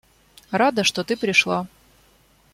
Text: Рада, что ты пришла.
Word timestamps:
Рада, 0.49 0.83
что 0.83 1.03
ты 1.03 1.15
пришла. 1.15 1.67